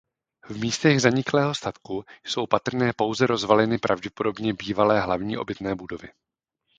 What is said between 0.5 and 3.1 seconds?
místech zaniklého statku jsou patrné